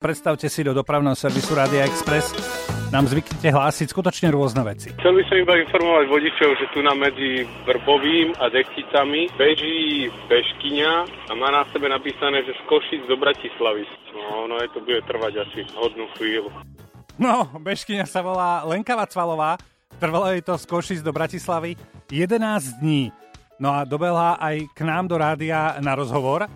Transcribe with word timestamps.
Predstavte 0.00 0.48
si 0.48 0.64
do 0.64 0.72
dopravného 0.72 1.12
servisu 1.12 1.52
Radia 1.52 1.84
Express 1.84 2.32
nám 2.88 3.04
zvyknete 3.04 3.52
hlásiť 3.52 3.92
skutočne 3.92 4.32
rôzne 4.32 4.64
veci. 4.64 4.96
Chcel 4.96 5.12
by 5.12 5.22
som 5.28 5.36
iba 5.36 5.60
informovať 5.60 6.08
vodičov, 6.08 6.56
že 6.56 6.72
tu 6.72 6.80
na 6.80 6.96
medzi 6.96 7.44
Vrbovým 7.68 8.32
a 8.40 8.48
Dechticami 8.48 9.28
beží 9.36 10.08
bežkyňa 10.24 10.92
a 11.28 11.32
má 11.36 11.52
na 11.52 11.68
sebe 11.68 11.92
napísané, 11.92 12.40
že 12.48 12.56
z 12.56 12.62
Košic 12.64 13.12
do 13.12 13.20
Bratislavy. 13.20 13.84
No, 14.16 14.48
ono 14.48 14.56
je 14.64 14.72
to 14.72 14.80
bude 14.80 15.04
trvať 15.04 15.44
asi 15.44 15.68
hodnú 15.76 16.08
chvíľu. 16.16 16.48
No, 17.20 17.52
bežkyňa 17.60 18.08
sa 18.08 18.24
volá 18.24 18.64
Lenka 18.64 18.96
Vacvalová, 18.96 19.60
trvalo 20.00 20.32
jej 20.32 20.40
to 20.40 20.56
z 20.56 20.64
Košic 20.64 21.00
do 21.04 21.12
Bratislavy 21.12 21.76
11 22.08 22.80
dní. 22.80 23.12
No 23.60 23.76
a 23.76 23.84
dobehla 23.84 24.40
aj 24.40 24.64
k 24.72 24.80
nám 24.80 25.12
do 25.12 25.20
rádia 25.20 25.76
na 25.84 25.92
rozhovor. 25.92 26.48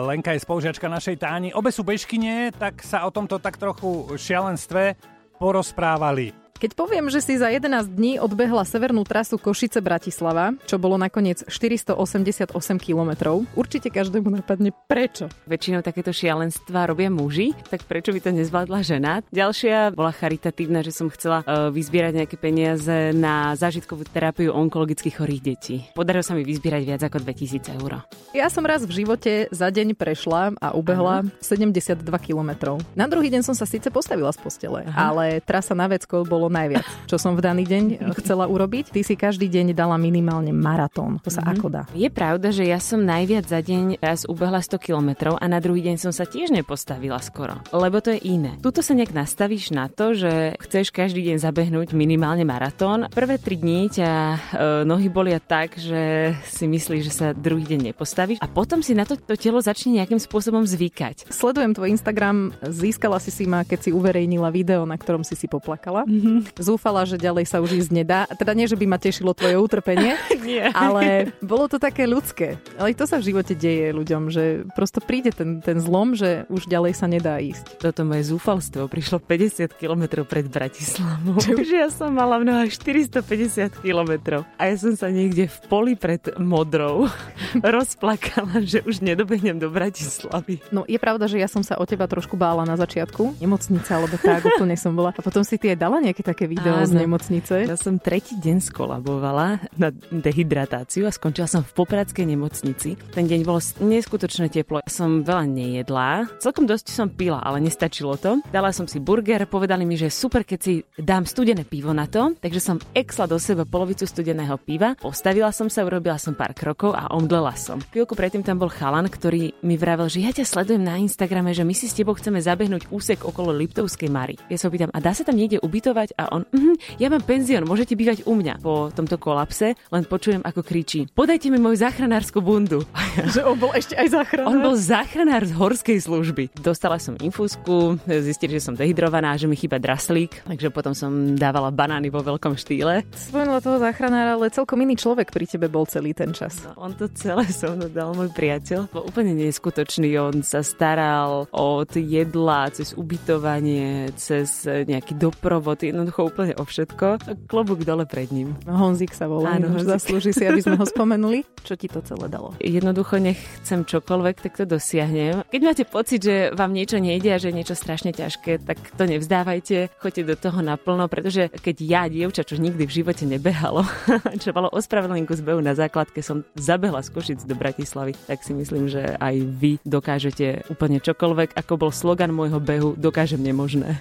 Lenka 0.00 0.32
je 0.32 0.40
spolužiačka 0.40 0.88
našej 0.88 1.20
Táni. 1.20 1.48
Obe 1.52 1.68
sú 1.68 1.84
bežkyne, 1.84 2.48
tak 2.56 2.80
sa 2.80 3.04
o 3.04 3.12
tomto 3.12 3.36
tak 3.36 3.60
trochu 3.60 4.16
šialenstve 4.16 4.96
porozprávali. 5.36 6.41
Keď 6.62 6.78
poviem, 6.78 7.10
že 7.10 7.18
si 7.18 7.34
za 7.34 7.50
11 7.50 7.90
dní 7.90 8.22
odbehla 8.22 8.62
severnú 8.62 9.02
trasu 9.02 9.34
Košice-Bratislava, 9.34 10.54
čo 10.62 10.78
bolo 10.78 10.94
nakoniec 10.94 11.42
488 11.50 12.54
kilometrov, 12.78 13.42
určite 13.58 13.90
každému 13.90 14.30
napadne 14.30 14.70
prečo. 14.86 15.26
Väčšinou 15.50 15.82
takéto 15.82 16.14
šialenstva 16.14 16.86
robia 16.86 17.10
muži, 17.10 17.50
tak 17.66 17.82
prečo 17.90 18.14
by 18.14 18.22
to 18.22 18.30
nezvládla 18.30 18.78
žena? 18.86 19.26
Ďalšia 19.34 19.90
bola 19.90 20.14
charitatívna, 20.14 20.86
že 20.86 20.94
som 20.94 21.10
chcela 21.10 21.42
uh, 21.42 21.74
vyzbierať 21.74 22.22
nejaké 22.22 22.38
peniaze 22.38 23.10
na 23.10 23.58
zážitkovú 23.58 24.06
terapiu 24.06 24.54
onkologických 24.54 25.18
chorých 25.18 25.42
detí. 25.42 25.82
Podarilo 25.98 26.22
sa 26.22 26.38
mi 26.38 26.46
vyzbierať 26.46 26.82
viac 26.86 27.02
ako 27.02 27.26
2000 27.26 27.74
eur. 27.74 28.06
Ja 28.38 28.46
som 28.46 28.62
raz 28.62 28.86
v 28.86 29.02
živote 29.02 29.50
za 29.50 29.66
deň 29.66 29.98
prešla 29.98 30.54
a 30.62 30.78
ubehla 30.78 31.26
Aha. 31.26 31.42
72 31.42 32.06
kilometrov. 32.22 32.78
Na 32.94 33.10
druhý 33.10 33.34
deň 33.34 33.50
som 33.50 33.58
sa 33.58 33.66
síce 33.66 33.90
postavila 33.90 34.30
z 34.30 34.38
postele, 34.38 34.86
Aha. 34.86 35.10
ale 35.10 35.42
trasa 35.42 35.74
na 35.74 35.90
vecko 35.90 36.22
bolo 36.22 36.51
najviac, 36.52 36.84
čo 37.08 37.16
som 37.16 37.32
v 37.32 37.40
daný 37.40 37.64
deň 37.64 37.84
chcela 38.20 38.44
urobiť. 38.44 38.92
Ty 38.92 39.00
si 39.00 39.16
každý 39.16 39.48
deň 39.48 39.72
dala 39.72 39.96
minimálne 39.96 40.52
maratón. 40.52 41.18
To 41.24 41.32
sa 41.32 41.40
mm-hmm. 41.40 41.54
ako 41.56 41.66
dá? 41.72 41.82
Je 41.96 42.08
pravda, 42.12 42.52
že 42.52 42.68
ja 42.68 42.76
som 42.76 43.00
najviac 43.00 43.48
za 43.48 43.64
deň 43.64 43.98
raz 44.04 44.28
ubehla 44.28 44.60
100 44.60 44.76
km 44.76 45.34
a 45.40 45.44
na 45.48 45.58
druhý 45.58 45.80
deň 45.88 45.96
som 45.96 46.12
sa 46.12 46.28
tiež 46.28 46.52
nepostavila 46.52 47.16
skoro. 47.24 47.56
Lebo 47.72 48.04
to 48.04 48.12
je 48.12 48.20
iné. 48.28 48.60
Tuto 48.60 48.84
sa 48.84 48.92
nejak 48.92 49.16
nastavíš 49.16 49.72
na 49.72 49.88
to, 49.88 50.12
že 50.12 50.54
chceš 50.60 50.92
každý 50.92 51.24
deň 51.32 51.36
zabehnúť 51.40 51.96
minimálne 51.96 52.44
maratón. 52.44 53.08
Prvé 53.08 53.40
tri 53.40 53.56
dní 53.56 53.88
ťa 53.88 54.10
e, 54.12 54.36
nohy 54.84 55.08
bolia 55.08 55.40
tak, 55.40 55.80
že 55.80 56.34
si 56.44 56.68
myslíš, 56.68 57.02
že 57.08 57.12
sa 57.12 57.26
druhý 57.32 57.64
deň 57.64 57.92
nepostavíš 57.92 58.38
a 58.42 58.46
potom 58.50 58.84
si 58.84 58.92
na 58.92 59.08
to, 59.08 59.16
to 59.16 59.38
telo 59.38 59.62
začne 59.62 59.96
nejakým 59.96 60.20
spôsobom 60.20 60.66
zvykať. 60.66 61.32
Sledujem 61.32 61.72
tvoj 61.72 61.94
Instagram, 61.94 62.52
získala 62.60 63.22
si 63.22 63.30
si 63.32 63.48
ma, 63.48 63.64
keď 63.64 63.88
si 63.88 63.90
uverejnila 63.94 64.52
video, 64.52 64.84
na 64.84 64.98
ktorom 64.98 65.22
si 65.22 65.38
si 65.38 65.46
poplakala. 65.46 66.04
Mm-hmm 66.04 66.41
zúfala, 66.58 67.04
že 67.06 67.20
ďalej 67.20 67.48
sa 67.48 67.62
už 67.62 67.78
ísť 67.78 67.90
nedá. 67.92 68.24
Teda 68.34 68.52
nie, 68.52 68.66
že 68.68 68.78
by 68.78 68.86
ma 68.86 68.98
tešilo 68.98 69.34
tvoje 69.34 69.56
utrpenie, 69.58 70.16
nie. 70.46 70.62
ale 70.72 71.32
bolo 71.42 71.66
to 71.66 71.78
také 71.78 72.06
ľudské. 72.06 72.60
Ale 72.76 72.94
to 72.94 73.06
sa 73.08 73.18
v 73.18 73.32
živote 73.32 73.54
deje 73.56 73.94
ľuďom, 73.94 74.30
že 74.30 74.66
prosto 74.76 75.02
príde 75.02 75.32
ten, 75.34 75.62
ten 75.62 75.78
zlom, 75.78 76.14
že 76.14 76.44
už 76.48 76.68
ďalej 76.68 76.92
sa 76.96 77.06
nedá 77.10 77.38
ísť. 77.38 77.78
Toto 77.80 78.06
moje 78.06 78.28
zúfalstvo 78.30 78.86
prišlo 78.86 79.20
50 79.22 79.74
km 79.76 80.22
pred 80.26 80.46
Bratislavou. 80.46 81.38
Že 81.42 81.76
ja 81.78 81.90
som 81.90 82.14
mala 82.14 82.38
v 82.38 82.48
nohách 82.48 82.74
450 82.74 83.82
km 83.82 84.44
a 84.58 84.62
ja 84.68 84.76
som 84.76 84.94
sa 84.94 85.08
niekde 85.08 85.48
v 85.48 85.58
poli 85.66 85.94
pred 85.94 86.20
Modrou 86.38 87.08
rozplakala, 87.76 88.62
že 88.62 88.82
už 88.84 89.00
nedobehnem 89.04 89.58
do 89.58 89.68
Bratislavy. 89.70 90.60
No 90.74 90.84
je 90.88 90.98
pravda, 90.98 91.26
že 91.26 91.40
ja 91.40 91.48
som 91.48 91.64
sa 91.64 91.78
o 91.78 91.84
teba 91.84 92.06
trošku 92.06 92.34
bála 92.36 92.64
na 92.66 92.76
začiatku. 92.76 93.40
Nemocnica, 93.40 93.98
alebo 93.98 94.16
tak, 94.18 94.44
úplne 94.44 94.76
som 94.76 94.92
bola. 94.92 95.14
A 95.16 95.20
potom 95.22 95.42
si 95.42 95.56
ty 95.56 95.72
aj 95.72 95.78
dala 95.78 95.98
nejaké 96.02 96.22
také 96.32 96.48
video 96.48 96.80
Áno. 96.80 96.88
z 96.88 96.92
nemocnice. 96.96 97.54
Ja 97.68 97.76
som 97.76 98.00
tretí 98.00 98.40
deň 98.40 98.64
skolabovala 98.64 99.60
na 99.76 99.92
dehydratáciu 99.92 101.04
a 101.04 101.12
skončila 101.12 101.44
som 101.44 101.60
v 101.60 101.72
Popradskej 101.76 102.24
nemocnici. 102.24 102.96
Ten 103.12 103.28
deň 103.28 103.40
bolo 103.44 103.60
neskutočne 103.84 104.48
teplo. 104.48 104.80
Ja 104.80 104.88
som 104.88 105.20
veľa 105.20 105.44
nejedla. 105.44 106.40
Celkom 106.40 106.64
dosť 106.64 106.88
som 106.88 107.12
pila, 107.12 107.44
ale 107.44 107.60
nestačilo 107.60 108.16
to. 108.16 108.40
Dala 108.48 108.72
som 108.72 108.88
si 108.88 108.96
burger, 108.96 109.44
povedali 109.44 109.84
mi, 109.84 110.00
že 110.00 110.08
super, 110.08 110.48
keď 110.48 110.58
si 110.62 110.80
dám 110.96 111.28
studené 111.28 111.68
pivo 111.68 111.92
na 111.92 112.08
to, 112.08 112.32
takže 112.40 112.60
som 112.62 112.76
exla 112.96 113.28
do 113.28 113.36
seba 113.36 113.68
polovicu 113.68 114.08
studeného 114.08 114.56
piva, 114.56 114.94
postavila 114.96 115.52
som 115.52 115.68
sa, 115.68 115.84
urobila 115.84 116.16
som 116.16 116.32
pár 116.32 116.56
krokov 116.56 116.94
a 116.96 117.12
omdlela 117.12 117.52
som. 117.58 117.82
Chvíľku 117.92 118.14
predtým 118.16 118.46
tam 118.46 118.56
bol 118.56 118.72
chalan, 118.72 119.10
ktorý 119.10 119.52
mi 119.66 119.76
vravel, 119.76 120.06
že 120.06 120.22
ja 120.22 120.30
ťa 120.30 120.48
sledujem 120.48 120.80
na 120.80 120.96
Instagrame, 120.96 121.52
že 121.52 121.66
my 121.66 121.74
si 121.74 121.90
s 121.90 121.96
tebou 121.98 122.14
chceme 122.16 122.40
zabehnúť 122.40 122.88
úsek 122.88 123.26
okolo 123.26 123.52
Liptovskej 123.52 124.08
Mary. 124.08 124.38
Ja 124.46 124.56
sa 124.56 124.70
opýtam, 124.70 124.94
a 124.94 124.98
dá 125.02 125.10
sa 125.10 125.26
tam 125.26 125.34
niekde 125.34 125.58
ubytovať? 125.58 126.14
A 126.14 126.21
on, 126.30 126.46
mm, 126.46 127.02
ja 127.02 127.10
mám 127.10 127.24
penzión, 127.26 127.66
môžete 127.66 127.98
bývať 127.98 128.22
u 128.28 128.38
mňa. 128.38 128.62
Po 128.62 128.92
tomto 128.94 129.18
kolapse 129.18 129.74
len 129.90 130.04
počujem, 130.06 130.44
ako 130.44 130.62
kričí, 130.62 131.10
podajte 131.10 131.50
mi 131.50 131.58
moju 131.58 131.80
záchranárskú 131.82 132.38
bundu. 132.38 132.86
Že 133.34 133.40
on 133.44 133.56
bol 133.56 133.72
ešte 133.72 133.94
aj 133.94 134.08
záchranár? 134.08 134.48
On 134.48 134.58
bol 134.60 134.74
záchranár 134.74 135.42
z 135.44 135.52
horskej 135.52 135.98
služby. 136.00 136.44
Dostala 136.58 136.96
som 136.96 137.16
infúzku, 137.16 137.98
zistili, 138.06 138.56
že 138.56 138.64
som 138.64 138.74
dehydrovaná, 138.74 139.34
že 139.34 139.44
mi 139.44 139.54
chýba 139.54 139.76
draslík, 139.76 140.46
takže 140.46 140.68
potom 140.68 140.92
som 140.92 141.10
dávala 141.34 141.68
banány 141.68 142.08
vo 142.08 142.22
veľkom 142.22 142.54
štýle. 142.54 143.02
Spomenula 143.12 143.58
toho 143.58 143.76
záchranára, 143.76 144.36
ale 144.36 144.48
celkom 144.48 144.78
iný 144.78 144.94
človek 144.94 145.28
pri 145.28 145.44
tebe 145.44 145.66
bol 145.66 145.84
celý 145.84 146.12
ten 146.12 146.30
čas. 146.32 146.62
No, 146.62 146.76
on 146.78 146.92
to 146.94 147.08
celé 147.12 147.44
so 147.48 147.72
mnou 147.72 147.88
dal 147.88 148.14
môj 148.14 148.30
priateľ. 148.30 148.88
Bol 148.88 149.04
úplne 149.04 149.34
neskutočný. 149.34 150.08
On 150.16 150.40
sa 150.40 150.62
staral 150.62 151.50
od 151.50 151.90
jedla, 151.90 152.70
cez 152.70 152.94
ubytovanie, 152.94 154.12
cez 154.14 154.62
nejaký 154.64 155.18
doprovod. 155.18 155.82
Jednoducho 155.82 156.30
úplne 156.30 156.54
o 156.54 156.64
všetko. 156.64 157.20
Klobúk 157.50 157.82
dole 157.82 158.06
pred 158.06 158.30
ním. 158.30 158.54
Honzik 158.64 159.12
sa 159.12 159.26
volá, 159.26 159.58
Áno, 159.58 159.74
Honzik. 159.74 159.90
zaslúži 159.90 160.30
si, 160.30 160.44
aby 160.44 160.62
sme 160.62 160.78
ho 160.78 160.86
spomenuli. 160.86 161.42
Čo 161.66 161.74
ti 161.74 161.90
to 161.90 161.98
celé 162.00 162.30
dalo? 162.30 162.54
Jednoducho 162.58 163.01
nechcem 163.18 163.82
čokoľvek, 163.82 164.36
tak 164.42 164.52
to 164.58 164.64
dosiahnem. 164.64 165.42
Keď 165.50 165.60
máte 165.62 165.84
pocit, 165.88 166.22
že 166.22 166.54
vám 166.54 166.70
niečo 166.70 167.02
nejde 167.02 167.34
a 167.34 167.40
že 167.40 167.50
je 167.50 167.58
niečo 167.58 167.74
strašne 167.74 168.14
ťažké, 168.14 168.62
tak 168.62 168.78
to 168.94 169.04
nevzdávajte, 169.08 169.90
choďte 169.98 170.22
do 170.28 170.36
toho 170.38 170.58
naplno, 170.62 171.10
pretože 171.10 171.50
keď 171.50 171.76
ja, 171.82 172.02
dievča, 172.06 172.46
čo 172.46 172.60
nikdy 172.60 172.86
v 172.86 172.96
živote 173.02 173.24
nebehalo, 173.26 173.82
čo 174.42 174.54
malo 174.54 174.70
ospravedlnenku 174.70 175.34
z 175.34 175.42
behu 175.42 175.58
na 175.58 175.74
základke, 175.74 176.22
som 176.22 176.46
zabehla 176.54 177.02
z 177.02 177.10
Košic 177.10 177.40
do 177.44 177.58
Bratislavy, 177.58 178.14
tak 178.28 178.46
si 178.46 178.54
myslím, 178.54 178.86
že 178.86 179.18
aj 179.18 179.34
vy 179.58 179.72
dokážete 179.82 180.68
úplne 180.70 181.02
čokoľvek. 181.02 181.58
Ako 181.58 181.80
bol 181.80 181.90
slogan 181.90 182.30
môjho 182.30 182.62
behu, 182.62 182.94
dokážem 182.94 183.42
nemožné. 183.42 183.98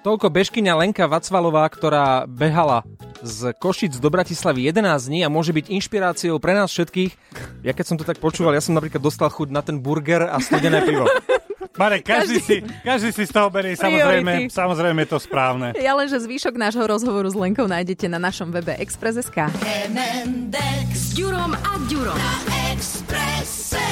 Toľko 0.00 0.32
bežkyňa 0.32 0.80
Lenka 0.80 1.04
Vacvalová, 1.04 1.68
ktorá 1.68 2.24
behala 2.24 2.88
z 3.22 3.52
Košic 3.56 3.96
do 4.00 4.08
Bratislavy 4.08 4.68
11 4.72 5.08
dní 5.08 5.20
a 5.24 5.32
môže 5.32 5.52
byť 5.52 5.68
inšpiráciou 5.70 6.36
pre 6.40 6.56
nás 6.56 6.72
všetkých. 6.72 7.12
Ja 7.64 7.72
keď 7.76 7.84
som 7.86 7.96
to 8.00 8.04
tak 8.04 8.18
počúval, 8.18 8.56
ja 8.56 8.64
som 8.64 8.76
napríklad 8.76 9.00
dostal 9.00 9.28
chuť 9.28 9.48
na 9.52 9.60
ten 9.60 9.80
burger 9.80 10.28
a 10.28 10.36
studené 10.40 10.84
pivo. 10.84 11.04
Marek, 11.80 12.02
každý, 12.02 12.36
každý, 12.36 12.38
si, 12.44 12.56
každý 12.82 13.10
si 13.14 13.24
z 13.24 13.32
toho 13.32 13.48
berie, 13.48 13.72
samozrejme, 13.78 14.52
samozrejme 14.52 14.98
je 15.06 15.08
to 15.08 15.18
správne. 15.22 15.68
Ja 15.80 15.96
len, 15.96 16.12
že 16.12 16.20
zvýšok 16.20 16.60
nášho 16.60 16.84
rozhovoru 16.84 17.30
s 17.30 17.36
Lenkou 17.36 17.64
nájdete 17.64 18.04
na 18.10 18.20
našom 18.20 18.52
webe 18.52 18.76
Express.sk. 18.76 19.48
s 20.92 21.04
Ďurom 21.16 21.56
a 21.56 21.72
Ďurom 21.88 22.18
na 22.18 22.34
Expresse. 22.74 23.90